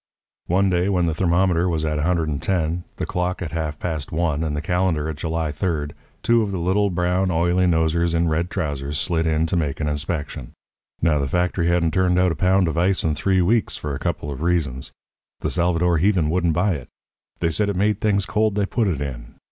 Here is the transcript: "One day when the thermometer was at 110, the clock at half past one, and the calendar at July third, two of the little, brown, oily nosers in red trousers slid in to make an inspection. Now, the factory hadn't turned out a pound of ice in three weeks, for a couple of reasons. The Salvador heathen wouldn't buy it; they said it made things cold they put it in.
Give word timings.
"One 0.47 0.71
day 0.71 0.89
when 0.89 1.05
the 1.05 1.13
thermometer 1.13 1.69
was 1.69 1.85
at 1.85 1.97
110, 1.97 2.83
the 2.95 3.05
clock 3.05 3.39
at 3.43 3.51
half 3.51 3.77
past 3.77 4.11
one, 4.11 4.43
and 4.43 4.55
the 4.55 4.59
calendar 4.63 5.07
at 5.07 5.17
July 5.17 5.51
third, 5.51 5.93
two 6.23 6.41
of 6.41 6.49
the 6.49 6.57
little, 6.57 6.89
brown, 6.89 7.29
oily 7.29 7.67
nosers 7.67 8.15
in 8.15 8.27
red 8.27 8.49
trousers 8.49 8.97
slid 8.97 9.27
in 9.27 9.45
to 9.45 9.55
make 9.55 9.79
an 9.79 9.87
inspection. 9.87 10.53
Now, 11.03 11.19
the 11.19 11.27
factory 11.27 11.67
hadn't 11.67 11.91
turned 11.93 12.17
out 12.17 12.31
a 12.31 12.35
pound 12.35 12.67
of 12.67 12.79
ice 12.79 13.03
in 13.03 13.13
three 13.13 13.43
weeks, 13.43 13.77
for 13.77 13.93
a 13.93 13.99
couple 13.99 14.31
of 14.31 14.41
reasons. 14.41 14.91
The 15.41 15.51
Salvador 15.51 15.99
heathen 15.99 16.31
wouldn't 16.31 16.53
buy 16.53 16.71
it; 16.73 16.87
they 17.37 17.51
said 17.51 17.69
it 17.69 17.75
made 17.75 18.01
things 18.01 18.25
cold 18.25 18.55
they 18.55 18.65
put 18.65 18.87
it 18.87 19.01
in. 19.01 19.35